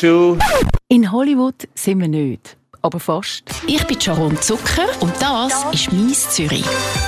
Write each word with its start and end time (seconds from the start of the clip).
to. 0.00 0.38
In 0.88 1.12
Hollywood 1.12 1.68
sind 1.74 2.00
wir 2.00 2.08
nicht, 2.08 2.56
aber 2.80 2.98
fast. 3.00 3.42
Ich 3.66 3.86
bin 3.86 4.00
Sharon 4.00 4.40
Zucker 4.40 4.88
und 5.00 5.12
das 5.20 5.66
ist 5.72 5.92
«Mies 5.92 6.30
Zürich». 6.30 6.64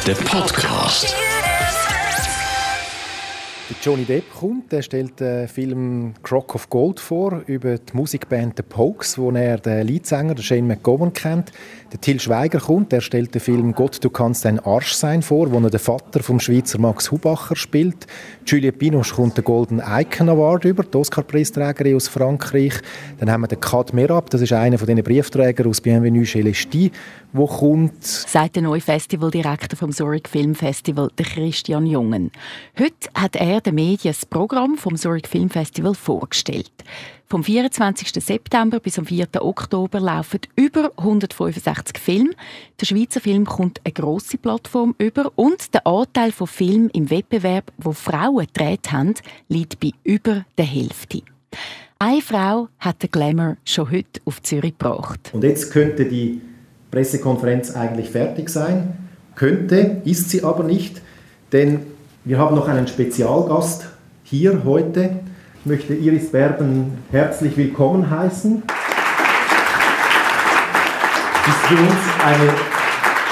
Der 0.06 0.14
Podcast. 0.14 1.14
Johnny 3.82 4.04
Depp 4.04 4.24
kommt, 4.38 4.72
er 4.74 4.82
stellt 4.82 5.20
den 5.20 5.48
Film 5.48 6.12
Crock 6.22 6.54
of 6.54 6.68
Gold 6.68 7.00
vor 7.00 7.42
über 7.46 7.78
die 7.78 7.96
Musikband 7.96 8.58
The 8.58 8.62
Pokes, 8.62 9.16
wo 9.16 9.30
er 9.30 9.56
den 9.56 9.86
Leadsänger 9.86 10.36
Shane 10.36 10.66
McGowan 10.66 11.14
kennt. 11.14 11.50
Der 11.90 12.00
Till 12.00 12.20
Schweiger 12.20 12.60
kommt, 12.60 12.92
er 12.92 13.00
stellt 13.00 13.34
den 13.34 13.40
Film 13.40 13.72
Gott, 13.72 14.04
du 14.04 14.10
kannst 14.10 14.44
ein 14.44 14.60
Arsch 14.60 14.92
sein 14.92 15.22
vor, 15.22 15.50
wo 15.50 15.58
er 15.60 15.70
den 15.70 15.80
Vater 15.80 16.22
vom 16.22 16.40
Schweizer 16.40 16.78
Max 16.78 17.10
Hubacher 17.10 17.56
spielt. 17.56 18.06
Juliette 18.44 18.76
Binoche 18.76 19.14
kommt 19.14 19.38
den 19.38 19.44
Golden 19.44 19.80
Icon 19.80 20.28
Award 20.28 20.66
über, 20.66 20.82
die 20.82 20.98
Oscar-Preisträgerin 20.98 21.96
aus 21.96 22.08
Frankreich. 22.08 22.74
Dann 23.18 23.30
haben 23.30 23.42
wir 23.42 23.48
den 23.48 23.60
Kat 23.60 23.94
Merab, 23.94 24.28
das 24.28 24.42
ist 24.42 24.52
einer 24.52 24.76
von 24.76 24.88
den 24.88 25.02
Briefträgern 25.02 25.68
aus 25.68 25.80
Bienvenue 25.80 26.26
chez 26.26 26.42
les 26.42 26.56
Ch'tis, 26.56 26.90
wo 27.32 27.46
kommt. 27.46 28.04
Sagt 28.04 28.56
der 28.56 28.62
neue 28.62 28.80
Festivaldirektor 28.80 29.78
vom 29.78 29.90
Zurich 29.90 30.28
Film 30.28 30.54
Festival, 30.54 31.10
der 31.16 31.24
Christian 31.24 31.86
Jungen. 31.86 32.30
Heute 32.78 33.08
hat 33.14 33.36
er 33.36 33.53
den 33.60 33.74
Medien 33.74 34.14
das 34.14 34.26
Programm 34.26 34.76
vom 34.76 34.96
Zurich 34.96 35.26
Film 35.26 35.50
Festival 35.50 35.94
vorgestellt. 35.94 36.72
Vom 37.26 37.42
24. 37.42 38.12
September 38.22 38.80
bis 38.80 38.98
am 38.98 39.06
4. 39.06 39.26
Oktober 39.40 39.98
laufen 40.00 40.40
über 40.56 40.92
165 40.96 41.98
Filme. 41.98 42.30
Der 42.80 42.86
Schweizer 42.86 43.20
Film 43.20 43.44
kommt 43.44 43.80
eine 43.84 43.92
grosse 43.92 44.38
Plattform 44.38 44.94
über 44.98 45.32
und 45.36 45.74
der 45.74 45.86
Anteil 45.86 46.32
von 46.32 46.46
Filmen 46.46 46.90
im 46.90 47.10
Wettbewerb, 47.10 47.72
wo 47.78 47.92
Frauen 47.92 48.46
gedreht 48.46 48.92
haben, 48.92 49.14
liegt 49.48 49.80
bei 49.80 49.90
über 50.04 50.44
der 50.58 50.66
Hälfte. 50.66 51.22
Eine 51.98 52.22
Frau 52.22 52.68
hat 52.78 53.02
den 53.02 53.10
Glamour 53.10 53.56
schon 53.64 53.90
heute 53.90 54.20
auf 54.24 54.42
Zürich 54.42 54.76
gebracht. 54.78 55.30
Und 55.32 55.44
jetzt 55.44 55.72
könnte 55.72 56.04
die 56.04 56.40
Pressekonferenz 56.90 57.74
eigentlich 57.74 58.10
fertig 58.10 58.48
sein. 58.50 58.98
Könnte, 59.34 60.02
ist 60.04 60.30
sie 60.30 60.44
aber 60.44 60.64
nicht, 60.64 61.00
denn 61.52 61.93
wir 62.24 62.38
haben 62.38 62.56
noch 62.56 62.68
einen 62.68 62.88
Spezialgast 62.88 63.86
hier 64.22 64.62
heute. 64.64 65.20
Ich 65.60 65.66
möchte 65.66 65.94
Iris 65.94 66.32
Berben 66.32 66.96
herzlich 67.10 67.54
willkommen 67.54 68.08
heißen. 68.08 68.62
Es 71.42 71.48
ist 71.48 71.66
für 71.66 71.76
uns 71.76 71.92
eine 72.24 72.54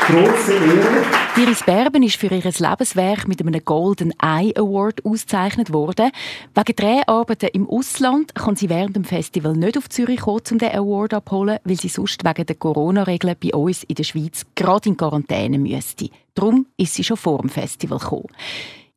große 0.07 0.53
Ehre. 0.53 1.23
Iris 1.39 1.63
Berben 1.65 2.03
ist 2.03 2.17
für 2.17 2.27
ihr 2.27 2.43
Lebenswerk 2.43 3.27
mit 3.27 3.41
einem 3.41 3.65
Golden 3.65 4.13
Eye 4.21 4.53
Award 4.59 5.03
ausgezeichnet 5.07 5.73
worden. 5.73 6.11
Wegen 6.55 6.77
Dreharbeiten 6.77 7.49
im 7.55 7.71
Ausland 7.71 8.35
kann 8.35 8.57
sie 8.57 8.69
während 8.69 8.97
dem 8.97 9.05
Festival 9.05 9.55
nicht 9.55 9.79
auf 9.79 9.89
Zürich 9.89 10.21
kommen, 10.21 10.43
um 10.51 10.59
den 10.59 10.73
Award 10.73 11.15
abholen, 11.15 11.59
weil 11.65 11.81
sie 11.81 11.89
sonst 11.89 12.27
wegen 12.27 12.45
der 12.45 12.57
Corona-Regeln 12.57 13.37
bei 13.43 13.55
uns 13.55 13.85
in 13.85 13.95
der 13.95 14.05
Schweiz 14.05 14.45
gerade 14.55 14.91
in 14.91 14.99
Quarantäne 14.99 15.59
müsste. 15.59 16.11
Darum 16.35 16.67
ist 16.77 16.95
sie 16.95 17.05
schon 17.05 17.17
vor 17.17 17.39
dem 17.39 17.49
Festival 17.49 17.99
gekommen. 17.99 18.29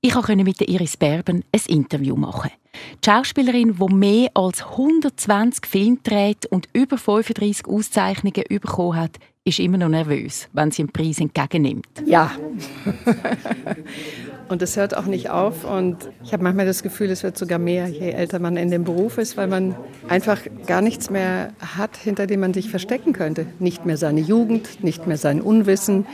Ich 0.05 0.13
konnte 0.13 0.35
mit 0.35 0.61
Iris 0.61 0.97
Berben 0.97 1.43
ein 1.51 1.61
Interview 1.65 2.15
machen. 2.15 2.51
Die 3.03 3.09
Schauspielerin, 3.09 3.77
die 3.79 3.91
mehr 3.91 4.29
als 4.35 4.63
120 4.63 5.65
Filme 5.65 5.97
dreht 6.03 6.45
und 6.45 6.69
über 6.73 6.99
35 6.99 7.65
Auszeichnungen 7.65 8.43
bekommen 8.47 8.97
hat, 8.97 9.17
ist 9.45 9.57
immer 9.57 9.79
noch 9.79 9.89
nervös, 9.89 10.47
wenn 10.53 10.69
sie 10.69 10.83
einen 10.83 10.91
Preis 10.91 11.19
entgegennimmt. 11.19 11.87
Ja. 12.05 12.31
und 14.49 14.61
es 14.61 14.77
hört 14.77 14.95
auch 14.95 15.07
nicht 15.07 15.31
auf. 15.31 15.65
Und 15.65 15.97
ich 16.23 16.33
habe 16.33 16.43
manchmal 16.43 16.67
das 16.67 16.83
Gefühl, 16.83 17.09
es 17.09 17.23
wird 17.23 17.35
sogar 17.35 17.57
mehr, 17.57 17.87
je 17.87 18.11
älter 18.11 18.37
man 18.37 18.57
in 18.57 18.69
dem 18.69 18.83
Beruf 18.83 19.17
ist, 19.17 19.37
weil 19.37 19.47
man 19.47 19.75
einfach 20.07 20.39
gar 20.67 20.81
nichts 20.81 21.09
mehr 21.09 21.51
hat, 21.59 21.97
hinter 21.97 22.27
dem 22.27 22.41
man 22.41 22.53
sich 22.53 22.69
verstecken 22.69 23.11
könnte. 23.11 23.47
Nicht 23.57 23.87
mehr 23.87 23.97
seine 23.97 24.21
Jugend, 24.21 24.83
nicht 24.83 25.07
mehr 25.07 25.17
sein 25.17 25.41
Unwissen 25.41 26.05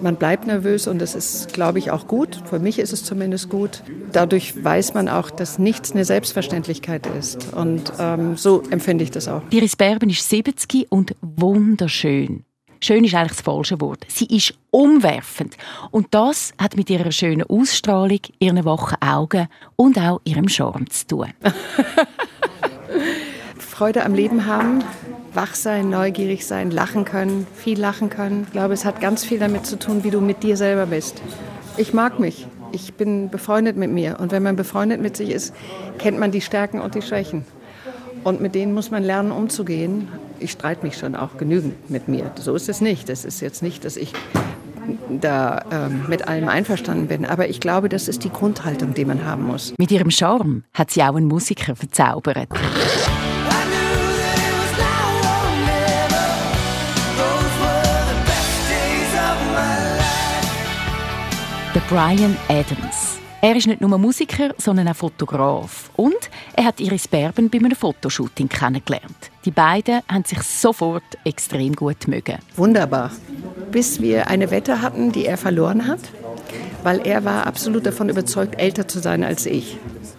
man 0.00 0.16
bleibt 0.16 0.46
nervös 0.46 0.86
und 0.86 0.98
das 0.98 1.14
ist, 1.14 1.52
glaube 1.52 1.78
ich, 1.78 1.90
auch 1.90 2.06
gut. 2.06 2.42
Für 2.44 2.58
mich 2.58 2.78
ist 2.78 2.92
es 2.92 3.04
zumindest 3.04 3.48
gut. 3.48 3.82
Dadurch 4.12 4.62
weiß 4.62 4.94
man 4.94 5.08
auch, 5.08 5.30
dass 5.30 5.58
nichts 5.58 5.92
eine 5.92 6.04
Selbstverständlichkeit 6.04 7.06
ist. 7.06 7.52
Und 7.52 7.92
ähm, 7.98 8.36
so 8.36 8.62
empfinde 8.70 9.04
ich 9.04 9.10
das 9.10 9.28
auch. 9.28 9.42
Iris 9.50 9.76
Berben 9.76 10.10
ist 10.10 10.28
70 10.28 10.90
und 10.90 11.14
wunderschön. 11.20 12.44
Schön 12.82 13.04
ist 13.04 13.14
eigentlich 13.14 13.36
das 13.36 13.42
falsche 13.42 13.80
Wort. 13.80 14.06
Sie 14.08 14.24
ist 14.24 14.54
umwerfend. 14.70 15.56
Und 15.90 16.08
das 16.12 16.54
hat 16.58 16.76
mit 16.76 16.88
ihrer 16.88 17.12
schönen 17.12 17.42
Ausstrahlung, 17.42 18.20
ihren 18.38 18.64
wachen 18.64 18.96
Augen 19.02 19.48
und 19.76 19.98
auch 19.98 20.22
ihrem 20.24 20.48
Charme 20.48 20.88
zu 20.88 21.06
tun. 21.06 21.26
Freude 23.58 24.04
am 24.04 24.14
Leben 24.14 24.46
haben, 24.46 24.82
wach 25.34 25.54
sein, 25.54 25.90
neugierig 25.90 26.46
sein, 26.46 26.70
lachen 26.70 27.04
können, 27.04 27.46
viel 27.54 27.78
lachen 27.78 28.10
können. 28.10 28.44
Ich 28.46 28.52
glaube, 28.52 28.74
es 28.74 28.84
hat 28.84 29.00
ganz 29.00 29.24
viel 29.24 29.38
damit 29.38 29.66
zu 29.66 29.78
tun, 29.78 30.04
wie 30.04 30.10
du 30.10 30.20
mit 30.20 30.42
dir 30.42 30.56
selber 30.56 30.86
bist. 30.86 31.22
Ich 31.76 31.94
mag 31.94 32.18
mich. 32.18 32.46
Ich 32.72 32.94
bin 32.94 33.30
befreundet 33.30 33.76
mit 33.76 33.90
mir. 33.90 34.18
Und 34.20 34.32
wenn 34.32 34.42
man 34.42 34.56
befreundet 34.56 35.00
mit 35.00 35.16
sich 35.16 35.30
ist, 35.30 35.54
kennt 35.98 36.18
man 36.18 36.30
die 36.30 36.40
Stärken 36.40 36.80
und 36.80 36.94
die 36.94 37.02
Schwächen. 37.02 37.44
Und 38.22 38.40
mit 38.40 38.54
denen 38.54 38.74
muss 38.74 38.90
man 38.90 39.02
lernen, 39.02 39.32
umzugehen. 39.32 40.08
Ich 40.38 40.52
streite 40.52 40.84
mich 40.84 40.96
schon 40.96 41.16
auch 41.16 41.36
genügend 41.38 41.90
mit 41.90 42.06
mir. 42.06 42.30
So 42.36 42.54
ist 42.54 42.68
es 42.68 42.80
nicht. 42.80 43.08
Das 43.08 43.24
ist 43.24 43.40
jetzt 43.40 43.62
nicht, 43.62 43.84
dass 43.84 43.96
ich 43.96 44.12
da 45.08 45.64
ähm, 45.70 46.04
mit 46.08 46.28
allem 46.28 46.48
einverstanden 46.48 47.06
bin. 47.06 47.24
Aber 47.24 47.48
ich 47.48 47.60
glaube, 47.60 47.88
das 47.88 48.08
ist 48.08 48.24
die 48.24 48.30
Grundhaltung, 48.30 48.94
die 48.94 49.04
man 49.04 49.24
haben 49.24 49.44
muss. 49.44 49.74
Mit 49.78 49.90
ihrem 49.90 50.10
Charme 50.10 50.64
hat 50.74 50.90
sie 50.90 51.02
auch 51.02 51.14
einen 51.14 51.26
Musiker 51.26 51.76
verzaubert. 51.76 52.48
Brian 61.90 62.36
Adams. 62.46 63.18
Er 63.42 63.56
ist 63.56 63.66
nicht 63.66 63.80
nur 63.80 63.98
Musiker, 63.98 64.54
sondern 64.58 64.86
auch 64.86 64.94
Fotograf. 64.94 65.90
Und 65.96 66.30
er 66.54 66.66
hat 66.66 66.78
Iris 66.78 67.08
Berben 67.08 67.50
bei 67.50 67.58
einem 67.58 67.74
Fotoshooting 67.74 68.48
kennengelernt. 68.48 69.32
Die 69.44 69.50
beiden 69.50 70.00
haben 70.08 70.22
sich 70.24 70.40
sofort 70.42 71.02
extrem 71.24 71.74
gut 71.74 72.06
mögen. 72.06 72.38
Wunderbar. 72.54 73.10
Bis 73.72 74.00
wir 74.00 74.28
eine 74.28 74.52
Wette 74.52 74.82
hatten, 74.82 75.10
die 75.10 75.26
er 75.26 75.36
verloren 75.36 75.88
hat, 75.88 75.98
weil 76.84 77.04
er 77.04 77.24
war 77.24 77.48
absolut 77.48 77.84
davon 77.84 78.08
überzeugt, 78.08 78.60
älter 78.60 78.86
zu 78.86 79.00
sein 79.00 79.24
als 79.24 79.46
ich. 79.46 79.76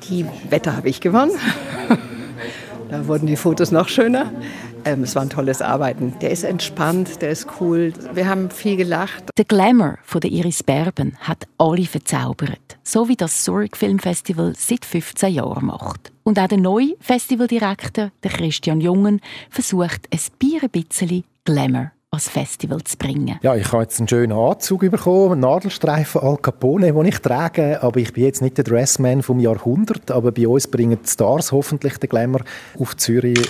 Die 0.09 0.25
Wette 0.49 0.75
habe 0.75 0.89
ich 0.89 0.99
gewonnen. 0.99 1.31
da 2.89 3.07
wurden 3.07 3.27
die 3.27 3.37
Fotos 3.37 3.71
noch 3.71 3.87
schöner. 3.87 4.29
Ähm, 4.85 5.03
es 5.03 5.15
war 5.15 5.21
ein 5.21 5.29
tolles 5.29 5.61
Arbeiten. 5.61 6.13
Der 6.21 6.31
ist 6.31 6.43
entspannt, 6.43 7.21
der 7.21 7.31
ist 7.31 7.47
cool. 7.59 7.93
Wir 8.13 8.27
haben 8.27 8.49
viel 8.49 8.77
gelacht. 8.77 9.29
Der 9.37 9.45
Glamour 9.45 9.97
von 10.03 10.21
der 10.21 10.31
Iris 10.31 10.63
Berben 10.63 11.17
hat 11.19 11.47
alle 11.57 11.85
verzaubert. 11.85 12.77
So 12.83 13.07
wie 13.07 13.15
das 13.15 13.43
Zurich 13.43 13.75
Film 13.75 13.99
Festival 13.99 14.53
seit 14.57 14.85
15 14.85 15.33
Jahren 15.33 15.67
macht. 15.67 16.11
Und 16.23 16.39
auch 16.39 16.47
der 16.47 16.57
neue 16.57 16.95
Festivaldirektor, 16.99 18.11
der 18.23 18.31
Christian 18.31 18.81
Jungen, 18.81 19.21
versucht 19.49 20.07
ein 20.11 20.69
bisschen 20.69 21.23
Glamour 21.43 21.91
als 22.13 22.27
Festival 22.27 22.83
zu 22.83 22.97
bringen. 22.97 23.39
Ja, 23.41 23.55
ich 23.55 23.71
habe 23.71 23.83
jetzt 23.83 23.99
einen 23.99 24.09
schönen 24.09 24.33
Anzug 24.33 24.81
bekommen, 24.81 25.31
einen 25.31 25.41
Nadelstreifen 25.41 26.21
Al 26.21 26.37
Capone, 26.37 26.91
den 26.91 27.05
ich 27.05 27.19
trage, 27.19 27.81
aber 27.81 27.99
ich 28.01 28.11
bin 28.11 28.25
jetzt 28.25 28.41
nicht 28.41 28.57
der 28.57 28.65
Dressman 28.65 29.23
vom 29.23 29.39
Jahrhundert, 29.39 30.11
aber 30.11 30.33
bei 30.33 30.45
uns 30.45 30.67
bringen 30.67 30.99
die 31.01 31.09
Stars 31.09 31.53
hoffentlich 31.53 31.97
den 31.99 32.09
Glamour 32.09 32.41
auf 32.77 32.97
Zürich. 32.97 33.49